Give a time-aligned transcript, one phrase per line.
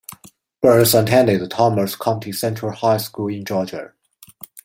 [0.63, 3.93] Burns attended Thomas County Central High School in Georgia.